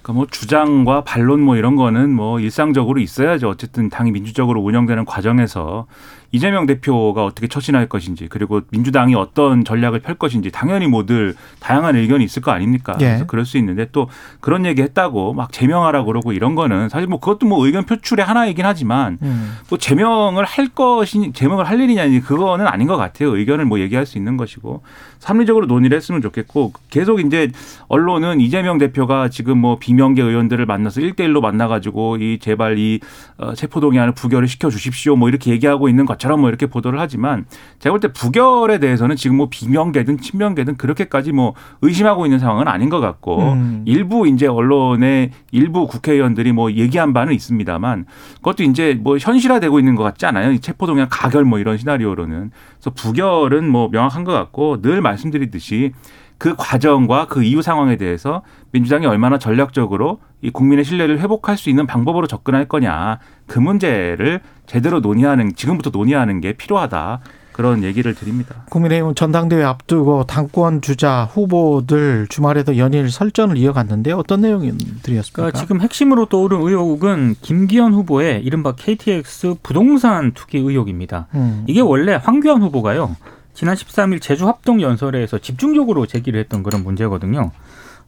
그러니까 0.03 0.13
뭐 0.13 0.27
주장과 0.31 1.05
반론 1.05 1.41
뭐 1.41 1.57
이런 1.57 1.77
거는 1.77 2.13
뭐 2.13 2.39
일상적으로 2.39 3.01
있어야죠. 3.01 3.49
어쨌든 3.49 3.89
당이 3.89 4.13
민주적으로 4.13 4.61
운영되는 4.63 5.05
과정에서 5.05 5.87
이재명 6.33 6.67
대표가 6.67 7.25
어떻게 7.25 7.47
처신할 7.47 7.89
것인지 7.89 8.29
그리고 8.29 8.61
민주당이 8.71 9.15
어떤 9.15 9.65
전략을 9.65 10.01
펼 10.01 10.17
것인지 10.17 10.51
당연히 10.51 10.87
뭐들 10.87 11.35
다양한 11.61 11.97
의견이 11.97 12.25
있을 12.25 12.43
거 12.43 12.51
아닙니까? 12.51 12.97
예. 13.01 13.07
그래서 13.07 13.27
그럴 13.27 13.45
수 13.45 13.59
있는데 13.59 13.89
또 13.93 14.09
그런 14.41 14.67
얘기 14.67 14.83
했다고 14.83 15.35
막 15.35 15.53
제명하라고 15.53 16.07
그러고 16.07 16.33
이런 16.33 16.55
거는 16.55 16.89
사실 16.89 17.09
뭐 17.09 17.21
그것도 17.21 17.47
뭐 17.47 17.65
의견 17.65 17.85
표출의 17.85 18.25
하나이긴 18.25 18.65
하지만 18.65 19.19
음. 19.23 19.57
뭐 19.69 19.79
제명을 19.79 20.45
할 20.45 20.69
것이 20.69 21.33
제명을 21.33 21.65
할 21.65 21.81
일이냐 21.81 22.07
그거는 22.21 22.67
아닌 22.67 22.87
것 22.87 22.97
같아요. 22.97 23.37
의견을 23.37 23.65
뭐 23.65 23.81
얘기할 23.81 24.07
수 24.07 24.19
있는 24.19 24.37
것이고 24.37 24.83
합리적으로 25.25 25.67
논의를 25.67 25.97
했으면 25.97 26.23
좋겠고 26.23 26.73
계속 26.91 27.21
이제 27.21 27.51
언론은 27.89 28.41
이재명 28.41 28.79
대표가 28.79 29.29
지금 29.29 29.59
뭐 29.59 29.79
비명계 29.79 30.23
의원들을 30.23 30.65
만나서 30.67 31.01
일대일로 31.01 31.41
만나 31.41 31.67
가지고 31.67 32.17
이 32.19 32.39
제발 32.41 32.79
이 32.79 33.01
어, 33.39 33.55
체포동의안을 33.55 34.13
부결을 34.13 34.47
시켜 34.47 34.71
주십시오 34.71 35.17
뭐 35.17 35.29
이렇게 35.29 35.51
얘기하고 35.51 35.89
있는 35.89 36.07
것 36.07 36.16
것처럼 36.17 36.41
뭐 36.41 36.49
이렇게 36.49 36.67
보도를 36.67 36.99
하지만 36.99 37.45
제가 37.79 37.93
볼 37.93 38.01
때 38.01 38.13
부결에 38.13 38.79
대해서는 38.79 39.17
지금 39.17 39.37
뭐 39.37 39.49
비명계든 39.51 40.19
친명계든 40.19 40.77
그렇게까지 40.77 41.33
뭐 41.33 41.55
의심하고 41.83 42.27
있는 42.27 42.39
상황은 42.39 42.69
아닌 42.69 42.89
것 42.89 43.01
같고 43.01 43.53
음. 43.53 43.83
일부 43.87 44.27
이제 44.29 44.47
언론의 44.47 45.31
일부 45.51 45.87
국회의원들이 45.87 46.53
뭐 46.53 46.73
얘기한 46.73 47.13
바는 47.13 47.33
있습니다만 47.33 48.07
그것도 48.37 48.63
이제 48.65 48.99
뭐 49.01 49.19
현실화되고 49.19 49.79
있는 49.79 49.95
것 49.95 50.03
같지 50.03 50.27
않아요? 50.27 50.53
이 50.53 50.59
체포동의안 50.61 51.09
가결 51.09 51.45
뭐 51.45 51.59
이런 51.59 51.79
시나리오로는 51.79 52.51
그래서 52.75 52.91
부결은 52.95 53.69
뭐 53.69 53.89
명확한 53.89 54.25
것 54.25 54.33
같고 54.33 54.83
늘 54.83 55.01
말씀드리듯이 55.01 55.93
그 56.39 56.55
과정과 56.57 57.27
그 57.29 57.43
이후 57.43 57.63
상황에 57.63 57.97
대해서 57.97 58.43
민주당이 58.73 59.07
얼마나 59.07 59.39
전략적으로 59.39 60.19
이 60.43 60.51
국민의 60.51 60.85
신뢰를 60.85 61.19
회복할 61.21 61.57
수 61.57 61.71
있는 61.71 61.87
방법으로 61.87 62.27
접근할 62.27 62.67
거냐 62.69 63.19
그 63.47 63.59
문제를 63.59 64.41
제대로 64.67 65.01
논의하는 65.01 65.55
지금부터 65.55 65.91
논의하는 65.91 66.41
게 66.41 66.53
필요하다 66.53 67.21
그런 67.57 67.83
얘기를 67.85 68.15
드립니다. 68.15 68.55
국민의힘은 68.69 69.15
전당대회 69.15 69.65
앞두고 69.65 70.25
당권 70.25 70.83
주자 70.83 71.25
후보들 71.25 72.27
주말에도 72.29 72.77
연일 72.77 73.11
설전을 73.11 73.57
이어갔는데 73.57 74.13
어떤 74.13 74.43
내용들이었습니까? 74.43 75.33
그러니까 75.33 75.59
지금 75.59 75.81
핵심으로 75.81 76.27
떠오른 76.27 76.61
의혹은 76.61 77.35
김기현 77.41 77.95
후보의 77.95 78.43
이른바 78.45 78.73
KTX 78.73 79.55
부동산 79.63 80.33
투기 80.33 80.59
의혹입니다. 80.59 81.29
음. 81.35 81.65
이게 81.67 81.81
원래 81.81 82.21
황교안 82.23 82.61
후보가요. 82.61 83.17
지난 83.57 83.75
13일 83.75 84.21
제주 84.21 84.47
합동 84.47 84.83
연설회에서 84.83 85.39
집중적으로 85.39 86.05
제기를 86.05 86.39
했던 86.39 86.63
그런 86.63 86.85
문제거든요. 86.85 87.53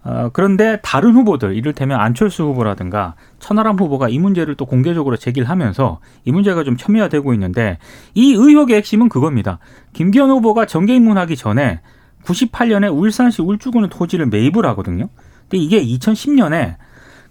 어, 0.05 0.29
그런데 0.35 0.79
다른 0.83 1.15
후보들, 1.15 1.57
이를테면 1.57 1.99
안철수 1.99 2.43
후보라든가 2.45 3.15
천하람 3.39 3.79
후보가 3.79 4.11
이 4.11 4.19
문제를 4.19 4.57
또 4.57 4.67
공개적으로 4.67 5.17
제기를 5.17 5.49
하면서 5.49 6.01
이 6.27 6.33
문제가 6.33 6.65
좀 6.65 6.77
첨예화되고 6.77 7.33
있는데 7.33 7.79
이 8.13 8.35
의혹의 8.35 8.77
핵심은 8.77 9.09
그겁니다. 9.09 9.59
김기현 9.95 10.29
후보가 10.29 10.67
정계 10.67 10.95
입문하기 10.95 11.35
전에 11.37 11.81
98년에 12.25 12.95
울산시 12.95 13.41
울주군의 13.41 13.89
토지를 13.89 14.27
매입을 14.27 14.67
하거든요. 14.67 15.09
근데 15.49 15.57
이게 15.57 15.83
2010년에 15.83 16.77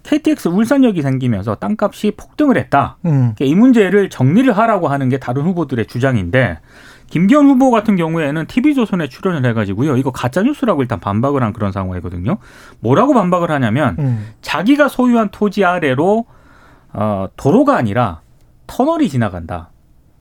KTX 0.02 0.48
울산역이 0.48 1.02
생기면서 1.02 1.54
땅값이 1.54 2.14
폭등을 2.16 2.56
했다. 2.56 2.98
음. 3.04 3.34
이 3.40 3.54
문제를 3.54 4.10
정리를 4.10 4.56
하라고 4.56 4.88
하는 4.88 5.08
게 5.08 5.18
다른 5.18 5.42
후보들의 5.42 5.86
주장인데 5.86 6.58
김기현 7.10 7.46
후보 7.46 7.70
같은 7.70 7.96
경우에는 7.96 8.46
TV조선에 8.46 9.08
출연을 9.08 9.48
해가지고요. 9.50 9.96
이거 9.96 10.10
가짜뉴스라고 10.10 10.82
일단 10.82 11.00
반박을 11.00 11.42
한 11.42 11.52
그런 11.52 11.72
상황이거든요. 11.72 12.36
뭐라고 12.80 13.14
반박을 13.14 13.50
하냐면 13.50 13.96
음. 13.98 14.26
자기가 14.42 14.88
소유한 14.88 15.28
토지 15.30 15.64
아래로 15.64 16.26
어, 16.92 17.28
도로가 17.36 17.76
아니라 17.76 18.20
터널이 18.66 19.08
지나간다. 19.08 19.70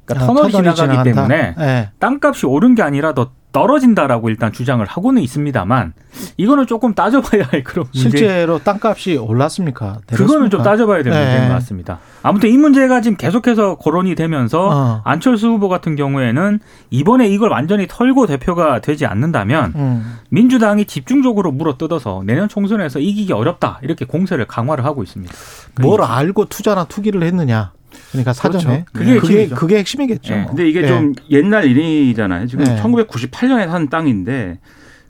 그러니까 0.06 0.24
아, 0.24 0.28
터널이, 0.28 0.52
터널이 0.52 0.76
지나가기 0.76 1.10
지나간다? 1.10 1.28
때문에 1.28 1.56
예. 1.60 1.90
땅값이 2.00 2.46
오른 2.46 2.76
게 2.76 2.82
아니라 2.84 3.14
더 3.14 3.32
떨어진다라고 3.58 4.30
일단 4.30 4.52
주장을 4.52 4.86
하고는 4.86 5.22
있습니다만 5.24 5.94
이거는 6.38 6.68
조금 6.68 6.94
따져봐야 6.94 7.44
할 7.50 7.64
그런 7.64 7.88
문제. 7.92 8.10
실제로 8.10 8.60
땅값이 8.60 9.18
올랐습니까? 9.18 9.98
그거는 10.06 10.52
좀 10.52 10.60
내렸습니까? 10.60 10.64
따져봐야 10.64 11.02
될 11.04 11.12
네. 11.12 11.24
문제인 11.24 11.48
것 11.48 11.54
같습니다. 11.56 12.00
아무튼 12.22 12.50
이 12.50 12.58
문제가 12.58 13.02
지금 13.02 13.18
계속해서 13.18 13.76
거론이 13.78 14.14
되면서 14.14 14.70
어. 14.70 15.02
안철수 15.06 15.48
후보 15.48 15.70
같은 15.70 15.96
경우에는 15.96 16.60
이번에 16.92 17.28
이걸 17.28 17.50
완전히 17.50 17.88
털고 17.88 18.28
대표가 18.28 18.80
되지 18.80 19.08
않는다면 19.08 19.74
음. 19.76 20.18
민주당이 20.30 20.86
집중적으로 20.86 21.52
물어뜯어서 21.52 22.22
내년 22.26 22.48
총선에서 22.48 23.00
이기기 23.00 23.34
어렵다 23.34 23.80
이렇게 23.82 24.06
공세를 24.06 24.46
강화를 24.46 24.86
하고 24.86 25.02
있습니다. 25.02 25.34
뭘 25.82 26.04
알고 26.04 26.46
투자나 26.46 26.86
투기를 26.86 27.24
했느냐? 27.24 27.72
그러니까 28.12 28.34
사전에 28.34 28.86
그렇죠. 28.92 29.20
그게 29.20 29.20
그게. 29.20 29.48
그게 29.48 29.78
핵심이겠죠. 29.78 30.36
네. 30.36 30.46
근데 30.48 30.68
이게 30.68 30.82
예. 30.84 30.88
좀 30.88 31.14
옛날 31.30 31.66
일이잖아요. 31.66 32.48
지금 32.48 32.66
네. 32.66 32.82
1998년에 32.82 33.68
산 33.68 33.90
땅인데, 33.90 34.60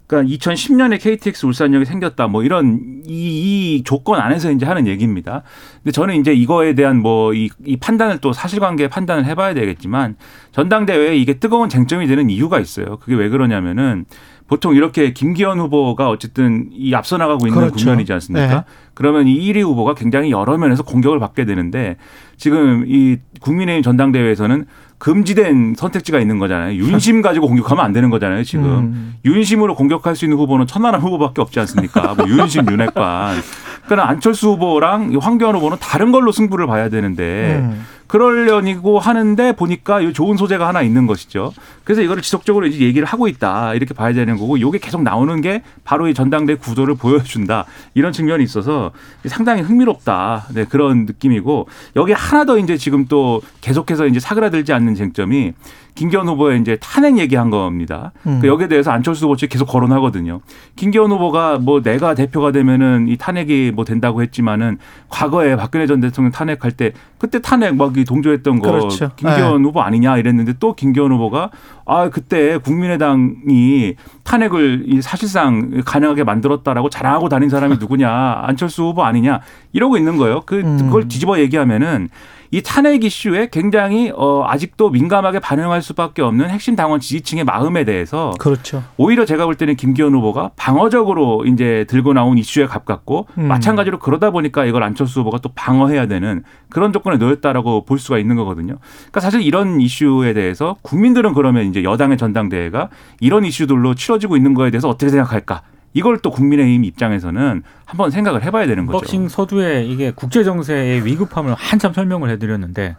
그러니까 0.07 0.35
2010년에 0.35 1.01
KTX 1.01 1.45
울산역이 1.45 1.85
생겼다. 1.85 2.27
뭐 2.27 2.43
이런 2.43 3.01
이, 3.05 3.75
이 3.75 3.83
조건 3.83 4.19
안에서 4.19 4.51
이제 4.51 4.65
하는 4.65 4.87
얘기입니다. 4.87 5.43
근데 5.83 5.91
저는 5.91 6.15
이제 6.15 6.33
이거에 6.33 6.75
대한 6.75 7.01
뭐이 7.01 7.49
이 7.65 7.77
판단을 7.77 8.19
또 8.19 8.31
사실관계 8.31 8.87
판단을 8.87 9.25
해봐야 9.25 9.53
되겠지만 9.53 10.15
전당대회에 10.53 11.17
이게 11.17 11.33
뜨거운 11.33 11.67
쟁점이 11.67 12.07
되는 12.07 12.29
이유가 12.29 12.59
있어요. 12.59 12.97
그게 12.99 13.15
왜 13.15 13.27
그러냐면은 13.27 14.05
보통 14.47 14.75
이렇게 14.75 15.11
김기현 15.11 15.59
후보가 15.59 16.09
어쨌든 16.09 16.69
이 16.71 16.93
앞서 16.95 17.17
나가고 17.17 17.47
있는 17.47 17.59
그렇죠. 17.59 17.75
국면이지 17.75 18.13
않습니까? 18.13 18.47
네. 18.47 18.63
그러면 18.93 19.27
이 19.27 19.39
1위 19.39 19.61
후보가 19.61 19.93
굉장히 19.93 20.31
여러 20.31 20.57
면에서 20.57 20.83
공격을 20.83 21.19
받게 21.19 21.45
되는데 21.45 21.97
지금 22.37 22.85
이 22.87 23.17
국민의힘 23.41 23.83
전당대회에서는 23.83 24.65
금지된 24.99 25.75
선택지가 25.77 26.19
있는 26.19 26.39
거잖아요. 26.39 26.75
윤심 26.75 27.21
가지고 27.21 27.47
공격하면 27.47 27.85
안 27.85 27.93
되는 27.93 28.09
거잖아요. 28.09 28.43
지금 28.43 28.65
음. 28.65 29.15
윤심으로 29.25 29.75
공격할 29.75 30.15
수 30.15 30.25
있는 30.25 30.37
후보는 30.37 30.65
천하람 30.65 31.01
후보밖에 31.01 31.41
없지 31.41 31.59
않습니까? 31.59 32.15
뭐 32.15 32.27
윤심, 32.27 32.65
윤핵관. 32.71 33.37
그러니까 33.85 34.09
안철수 34.09 34.49
후보랑 34.51 35.11
이 35.11 35.17
황교안 35.17 35.55
후보는 35.55 35.77
다른 35.79 36.11
걸로 36.11 36.31
승부를 36.31 36.65
봐야 36.67 36.89
되는데 36.89 37.59
음. 37.61 37.85
그러려니고 38.07 38.99
하는데 38.99 39.51
보니까 39.51 40.01
이 40.01 40.13
좋은 40.13 40.37
소재가 40.37 40.67
하나 40.67 40.81
있는 40.81 41.07
것이죠. 41.07 41.53
그래서 41.83 42.01
이거를 42.01 42.21
지속적으로 42.21 42.65
이제 42.65 42.83
얘기를 42.83 43.05
하고 43.05 43.27
있다 43.27 43.73
이렇게 43.73 43.93
봐야 43.93 44.13
되는 44.13 44.37
거고 44.37 44.57
이게 44.57 44.77
계속 44.79 45.03
나오는 45.03 45.39
게 45.41 45.63
바로 45.83 46.07
이 46.07 46.13
전당대 46.13 46.55
구도를 46.55 46.95
보여준다 46.99 47.65
이런 47.93 48.11
측면이 48.11 48.43
있어서 48.43 48.91
상당히 49.25 49.61
흥미롭다 49.61 50.47
네, 50.53 50.65
그런 50.65 51.05
느낌이고 51.05 51.67
여기 51.95 52.13
하나 52.13 52.45
더 52.45 52.57
이제 52.57 52.77
지금 52.77 53.05
또 53.05 53.41
계속해서 53.61 54.07
이제 54.07 54.19
사그라들지 54.19 54.73
않는 54.73 54.95
쟁점이 54.95 55.53
김기현 55.97 56.27
후보의 56.27 56.61
이제 56.61 56.77
탄핵 56.79 57.17
얘기한 57.17 57.49
겁니다. 57.49 58.11
음. 58.27 58.39
그 58.39 58.47
여기에 58.47 58.67
대해서 58.67 58.91
안철수 58.91 59.25
후보 59.25 59.35
측 59.35 59.49
계속 59.49 59.65
거론하거든요. 59.65 60.41
김기현 60.75 61.11
후보가 61.11 61.57
뭐 61.57 61.81
내가 61.81 62.13
대표가 62.13 62.51
되면은 62.51 63.07
이 63.07 63.17
탄핵이 63.17 63.71
뭐 63.71 63.83
된다고 63.83 64.21
했지만은 64.21 64.77
과거에 65.09 65.55
박근혜 65.55 65.87
전 65.87 65.99
대통령 65.99 66.31
탄핵할 66.31 66.71
때 66.71 66.93
그때 67.17 67.39
탄핵 67.41 67.75
막이 67.75 68.05
동조했던 68.05 68.59
거 68.59 68.71
그렇죠. 68.71 69.11
김기현 69.15 69.65
후보 69.65 69.81
아니냐 69.81 70.17
이랬는데 70.17 70.53
또 70.59 70.73
김기현 70.73 71.11
후보가 71.11 71.49
아 71.85 72.09
그때 72.09 72.57
국민의당이 72.57 73.95
탄핵을 74.23 74.83
이 74.85 75.01
사실상 75.01 75.81
가능하게 75.85 76.23
만들었다라고 76.23 76.89
자랑하고 76.89 77.29
다닌 77.29 77.49
사람이 77.49 77.77
누구냐 77.79 78.41
안철수 78.43 78.83
후보 78.83 79.03
아니냐 79.03 79.41
이러고 79.73 79.97
있는 79.97 80.17
거예요. 80.17 80.43
그 80.45 80.59
음. 80.59 80.77
그걸 80.77 81.07
뒤집어 81.07 81.39
얘기하면은 81.39 82.09
이 82.51 82.61
탄핵 82.61 83.03
이슈에 83.03 83.49
굉장히 83.51 84.11
어 84.15 84.45
아직도 84.47 84.89
민감하게 84.89 85.39
반응할 85.39 85.81
수밖에 85.81 86.21
없는 86.21 86.49
핵심 86.49 86.75
당원 86.75 86.99
지지층의 86.99 87.43
마음에 87.43 87.83
대해서 87.83 88.33
그렇죠. 88.39 88.83
오히려 88.97 89.25
제가 89.25 89.45
볼 89.45 89.55
때는 89.55 89.75
김기현 89.75 90.13
후보가 90.13 90.51
방어적으로 90.55 91.45
이제 91.45 91.85
들고 91.89 92.13
나온 92.13 92.37
이슈에 92.37 92.65
가깝고 92.65 93.27
음. 93.37 93.47
마찬가지로 93.47 93.99
그러다 93.99 94.31
보니까 94.31 94.65
이걸 94.65 94.83
안철수 94.83 95.21
후보가 95.21 95.39
또 95.39 95.49
방어해야 95.55 96.07
되는 96.07 96.43
그런 96.69 96.93
조건에 96.93 97.17
놓였다라고 97.17 97.85
볼 97.85 97.99
수가 97.99 98.17
있는 98.17 98.35
거거든요. 98.35 98.77
그러니까 98.97 99.19
사실 99.19 99.41
이런 99.41 99.81
이슈에 99.81 100.33
대해서 100.33 100.75
국민들은 100.81 101.33
그러면 101.33 101.65
이제 101.65 101.83
여당의 101.83 102.17
전당대회가 102.17 102.89
이런 103.19 103.45
이슈들로 103.45 103.95
치러지고 103.95 104.37
있는 104.37 104.53
거에 104.53 104.71
대해서 104.71 104.87
어떻게 104.89 105.09
생각할까? 105.09 105.61
이걸 105.97 106.19
또 106.19 106.29
국민의힘 106.29 106.83
입장에서는 106.83 107.63
한번 107.85 108.11
생각을 108.11 108.43
해봐야 108.43 108.67
되는 108.67 108.85
거죠. 108.85 108.99
박싱 108.99 109.29
서두에 109.29 109.83
이게 109.83 110.11
국제 110.11 110.43
정세의 110.43 111.03
위급함을 111.05 111.55
한참 111.55 111.91
설명을 111.91 112.29
해드렸는데 112.29 112.95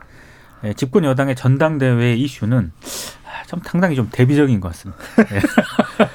예, 0.64 0.72
집권 0.72 1.04
여당의 1.04 1.36
전당대회 1.36 2.14
이슈는 2.14 2.72
아, 3.24 3.46
좀 3.46 3.60
상당히 3.64 3.94
좀 3.94 4.08
대비적인 4.10 4.58
것 4.58 4.72
같습니다. 4.72 5.00
예. 5.32 5.40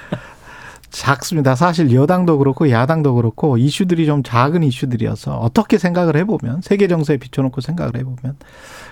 작습니다. 0.92 1.56
사실 1.56 1.94
여당도 1.94 2.38
그렇고 2.38 2.70
야당도 2.70 3.16
그렇고 3.16 3.58
이슈들이 3.58 4.06
좀 4.06 4.22
작은 4.22 4.62
이슈들이어서 4.64 5.38
어떻게 5.38 5.78
생각을 5.78 6.18
해보면 6.18 6.62
세계 6.62 6.90
정세에 6.90 7.16
비춰놓고 7.16 7.62
생각을 7.62 7.96
해보면 7.96 8.36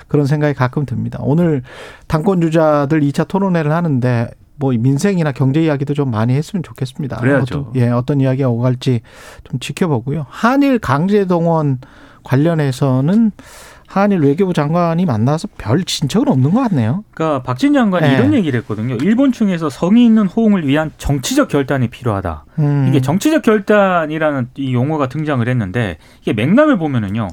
그런 0.08 0.26
생각이 0.26 0.54
가끔 0.54 0.86
듭니다. 0.86 1.20
오늘 1.22 1.62
당권 2.08 2.40
주자들 2.40 3.02
2차 3.02 3.28
토론회를 3.28 3.72
하는데 3.74 4.30
뭐 4.62 4.72
민생이나 4.78 5.32
경제 5.32 5.64
이야기도 5.64 5.96
좀 5.96 6.12
많이 6.12 6.36
했으면 6.36 6.62
좋겠습니다. 6.62 7.18
그래야죠. 7.18 7.68
어떤, 7.72 7.82
예, 7.82 7.90
어떤 7.90 8.22
이야기가 8.22 8.48
오갈지 8.48 9.02
좀 9.44 9.60
지켜보고요. 9.60 10.28
한일 10.30 10.78
강제 10.78 11.26
동원 11.26 11.80
관련해서는 12.24 13.32
한일 13.88 14.20
외교부 14.20 14.54
장관이 14.54 15.06
만나서 15.06 15.50
별 15.58 15.84
진척은 15.84 16.28
없는 16.28 16.52
것 16.52 16.62
같네요. 16.70 17.04
그러니까 17.12 17.42
박진 17.42 17.74
장관이 17.74 18.08
네. 18.08 18.14
이런 18.14 18.34
얘기를 18.36 18.60
했거든요. 18.62 18.96
일본 19.02 19.32
측에서 19.32 19.70
성의 19.70 20.06
있는 20.06 20.28
호응을 20.28 20.66
위한 20.68 20.92
정치적 21.00 21.50
결단이 21.50 21.90
필요하다. 21.90 22.46
음. 22.60 22.86
이게 22.88 23.02
정치적 23.02 23.42
결단이라는 23.42 24.50
이 24.56 24.74
용어가 24.74 25.10
등장을 25.10 25.46
했는데 25.46 25.98
이게 26.22 26.34
맥락을 26.34 26.78
보면은요. 26.78 27.30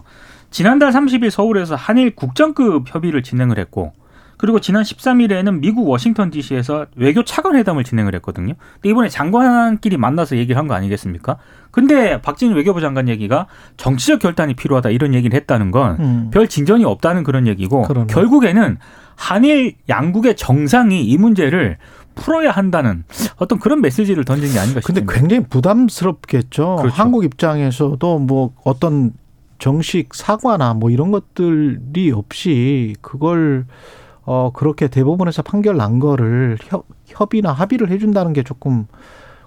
지난달 0.50 0.90
30일 0.92 1.28
서울에서 1.28 1.74
한일 1.74 2.16
국장급 2.16 2.92
협의를 2.92 3.22
진행을 3.22 3.58
했고 3.58 3.92
그리고 4.38 4.60
지난 4.60 4.82
13일에는 4.84 5.58
미국 5.60 5.86
워싱턴 5.88 6.30
DC에서 6.30 6.86
외교 6.96 7.22
차관 7.24 7.56
회담을 7.56 7.84
진행을 7.84 8.14
했거든요. 8.16 8.54
근데 8.74 8.88
이번에 8.88 9.08
장관끼리 9.08 9.96
만나서 9.98 10.36
얘기를 10.38 10.56
한 10.58 10.68
거 10.68 10.74
아니겠습니까? 10.74 11.36
근데 11.70 12.20
박진 12.22 12.54
외교부 12.54 12.80
장관 12.80 13.08
얘기가 13.08 13.46
정치적 13.76 14.20
결단이 14.20 14.54
필요하다 14.54 14.90
이런 14.90 15.12
얘기를 15.14 15.36
했다는 15.36 15.70
건 15.70 15.96
음. 16.00 16.30
별 16.32 16.48
진전이 16.48 16.84
없다는 16.84 17.24
그런 17.24 17.46
얘기고 17.46 17.82
그러네. 17.82 18.06
결국에는 18.08 18.78
한일 19.16 19.74
양국의 19.88 20.36
정상이 20.36 21.04
이 21.04 21.18
문제를 21.18 21.76
풀어야 22.14 22.50
한다는 22.50 23.04
어떤 23.36 23.58
그런 23.58 23.80
메시지를 23.80 24.24
던진 24.24 24.52
게 24.52 24.58
아닌가 24.58 24.80
근데 24.84 25.00
싶습니다. 25.00 25.12
굉장히 25.20 25.44
부담스럽겠죠. 25.48 26.76
그렇죠. 26.76 26.94
한국 26.94 27.24
입장에서도 27.24 28.18
뭐 28.20 28.52
어떤 28.64 29.12
정식 29.58 30.14
사과나 30.14 30.74
뭐 30.74 30.90
이런 30.90 31.10
것들이 31.10 32.12
없이 32.12 32.94
그걸 33.00 33.66
어 34.30 34.50
그렇게 34.52 34.88
대법원에서 34.88 35.40
판결 35.40 35.78
난 35.78 35.98
거를 35.98 36.58
협, 36.62 36.84
협의나 37.06 37.50
합의를 37.50 37.90
해준다는 37.90 38.34
게 38.34 38.42
조금 38.42 38.86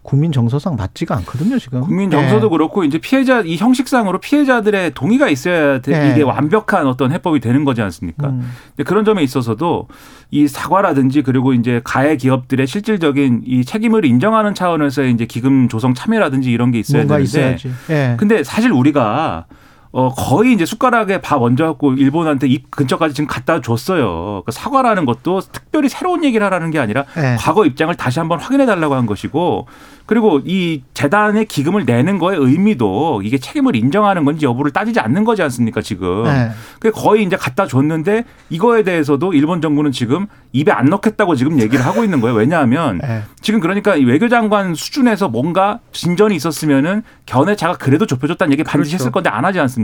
국민 0.02 0.32
정서상 0.32 0.76
맞지가 0.76 1.16
않거든요 1.18 1.60
지금. 1.60 1.82
국민 1.82 2.10
정서도 2.10 2.48
예. 2.48 2.50
그렇고 2.50 2.84
이제 2.84 2.98
피해자 2.98 3.42
이 3.42 3.58
형식상으로 3.58 4.20
피해자들의 4.20 4.96
동의가 4.96 5.30
있어야 5.30 5.82
돼, 5.82 5.92
네. 5.92 6.12
이게 6.12 6.24
완벽한 6.24 6.88
어떤 6.88 7.12
해법이 7.12 7.40
되는 7.40 7.64
거지 7.64 7.84
않습니까? 7.84 8.30
음. 8.30 8.52
근데 8.70 8.84
그런 8.84 9.06
점에 9.06 9.22
있어서도 9.22 9.88
이 10.32 10.48
사과라든지 10.48 11.22
그리고 11.22 11.54
이제 11.54 11.82
가해 11.84 12.18
기업들의 12.18 12.66
실질적인 12.66 13.44
이 13.46 13.64
책임을 13.64 14.04
인정하는 14.04 14.56
차원에서의 14.56 15.12
이제 15.12 15.28
기금 15.28 15.70
조성 15.70 15.94
참여라든지 15.94 16.52
이런 16.52 16.72
게 16.72 16.80
있어야 16.80 17.04
되는데 17.04 17.22
있어야지. 17.22 17.72
예. 17.92 18.16
근데 18.18 18.44
사실 18.44 18.72
우리가 18.72 19.46
어 19.94 20.10
거의 20.14 20.54
이제 20.54 20.66
숟가락에 20.66 21.20
밥 21.20 21.42
얹어갖고 21.42 21.94
일본한테 21.94 22.48
입 22.48 22.72
근처까지 22.72 23.14
지금 23.14 23.28
갖다 23.28 23.60
줬어요. 23.60 24.42
그 24.46 24.52
사과라는 24.52 25.06
것도 25.06 25.42
특별히 25.52 25.90
새로운 25.90 26.24
얘기를 26.24 26.46
하라는 26.46 26.72
게 26.72 26.80
아니라 26.80 27.04
예. 27.18 27.36
과거 27.38 27.66
입장을 27.66 27.94
다시 27.96 28.20
한번 28.20 28.40
확인해 28.40 28.66
달라고 28.66 28.96
한 28.96 29.06
것이고 29.06 29.68
그리고 30.06 30.42
이 30.46 30.84
재단에 30.94 31.44
기금을 31.46 31.86
내는 31.86 32.20
거의 32.20 32.38
의미도 32.38 33.22
이게 33.24 33.38
책임을 33.38 33.76
인정하는 33.76 34.26
건지 34.26 34.46
여부를 34.46 34.72
따지지 34.72 35.00
않는 35.00 35.24
거지 35.24 35.42
않습니까 35.44 35.82
지금. 35.82 36.26
예. 36.26 36.52
그 36.80 36.92
거의 36.92 37.24
이제 37.24 37.36
갖다 37.36 37.68
줬는데 37.68 38.24
이거에 38.50 38.84
대해서도 38.84 39.34
일본 39.34 39.62
정부는 39.62 39.92
지금 39.92 40.28
입에 40.54 40.72
안 40.72 40.86
넣겠다고 40.86 41.36
지금 41.36 41.60
얘기를 41.60 41.86
하고 41.86 42.04
있는 42.04 42.22
거예요. 42.22 42.36
왜냐하면 42.36 43.00
예. 43.04 43.24
지금 43.42 43.60
그러니까 43.60 43.96
이 43.96 44.06
외교장관 44.06 44.76
수준에서 44.76 45.28
뭔가 45.28 45.80
진전이 45.92 46.36
있었으면은 46.36 47.04
견해차가 47.26 47.74
그래도 47.74 48.06
좁혀줬다는 48.06 48.54
얘기 48.54 48.64
반드시 48.64 48.92
그렇죠. 48.92 49.04
했을 49.04 49.12
건데 49.12 49.30
안 49.30 49.46
하지 49.46 49.60
않습니까? 49.60 49.81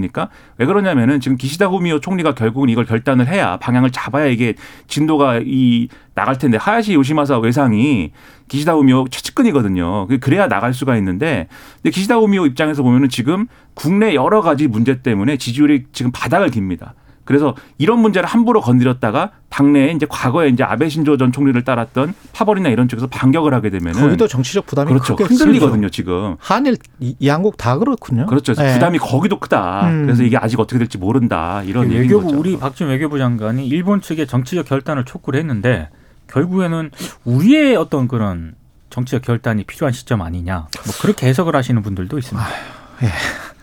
왜 0.57 0.65
그러냐면은 0.65 1.19
지금 1.19 1.37
기시다 1.37 1.67
후미오 1.67 1.99
총리가 1.99 2.35
결국은 2.35 2.69
이걸 2.69 2.85
결단을 2.85 3.27
해야 3.27 3.57
방향을 3.57 3.91
잡아야 3.91 4.25
이게 4.27 4.53
진도가 4.87 5.41
이 5.45 5.87
나갈 6.15 6.37
텐데 6.37 6.57
하야시 6.57 6.93
요시마사 6.93 7.37
외상이 7.39 8.11
기시다 8.47 8.73
후미오 8.73 9.07
최측근이거든요. 9.09 10.07
그- 10.07 10.19
그래야 10.19 10.47
나갈 10.47 10.73
수가 10.73 10.97
있는데 10.97 11.47
근데 11.81 11.91
기시다 11.93 12.15
후미오 12.15 12.45
입장에서 12.45 12.83
보면은 12.83 13.09
지금 13.09 13.47
국내 13.73 14.13
여러 14.15 14.41
가지 14.41 14.67
문제 14.67 15.01
때문에 15.01 15.37
지지율이 15.37 15.85
지금 15.91 16.11
바닥을 16.11 16.49
깁니다. 16.49 16.93
그래서 17.27 17.55
이런 17.77 17.99
문제를 17.99 18.27
함부로 18.27 18.61
건드렸다가 18.61 19.31
당내에 19.49 19.91
이제 19.91 20.05
과거에 20.09 20.47
이제 20.47 20.63
아베 20.63 20.87
신조 20.87 21.17
전 21.17 21.33
총리를 21.33 21.61
따랐던 21.65 22.13
파벌이나 22.31 22.69
이런 22.69 22.87
쪽에서 22.87 23.07
반격을 23.07 23.53
하게 23.53 23.69
되면은 23.69 23.99
거기도 23.99 24.27
정치적 24.29 24.65
부담이 24.65 24.87
그렇죠. 24.87 25.15
크게 25.17 25.25
흔들리거든요. 25.25 25.89
지금. 25.89 26.37
한일 26.39 26.77
이- 27.01 27.15
양국 27.25 27.57
다 27.57 27.77
그렇군요. 27.77 28.27
그렇죠. 28.27 28.53
예. 28.59 28.73
부담이 28.73 28.97
거기도 28.97 29.39
크다. 29.39 29.89
음. 29.89 30.05
그래서 30.05 30.23
이게 30.23 30.37
아직 30.37 30.57
어떻게 30.61 30.79
될지 30.79 30.97
모른다. 30.97 31.61
이런 31.65 31.87
얘기인 31.87 32.01
외교부 32.03 32.27
거죠. 32.27 32.39
우리 32.39 32.57
박진 32.57 32.87
외교부 32.87 33.17
장관이 33.19 33.67
일본 33.67 33.99
측의 34.01 34.25
정치적 34.25 34.65
결단을 34.65 35.03
촉구를 35.03 35.37
했는데 35.41 35.89
결국에는 36.27 36.91
우리의 37.25 37.75
어떤 37.75 38.07
그런 38.07 38.55
정치적 38.89 39.21
결단이 39.21 39.65
필요한 39.65 39.91
시점 39.91 40.21
아니냐. 40.21 40.67
뭐 40.85 40.93
그렇게 41.01 41.27
해석을 41.27 41.57
하시는 41.57 41.81
분들도 41.81 42.17
있습니다. 42.17 42.47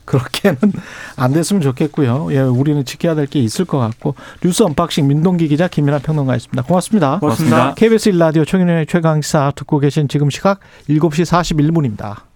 그렇게는 0.04 0.58
안 1.16 1.32
됐으면 1.32 1.62
좋겠고요. 1.62 2.28
예, 2.32 2.40
우리는 2.40 2.84
지켜야 2.84 3.14
될 3.14 3.24
게 3.26 3.40
있을 3.40 3.64
것 3.64 3.78
같고 3.78 4.14
뉴스 4.44 4.62
unboxing 4.62 5.08
민동기 5.08 5.48
기자 5.48 5.66
김민하 5.66 5.98
평론가였습니다. 6.00 6.62
고맙습니다. 6.62 7.18
고맙습니다. 7.20 7.74
KBS 7.74 8.10
일라디오 8.10 8.44
최경영의 8.44 8.86
최강시사 8.86 9.52
듣고 9.56 9.78
계신 9.78 10.06
지금 10.08 10.28
시각 10.30 10.60
7시 10.90 11.24
41분입니다. 11.24 12.33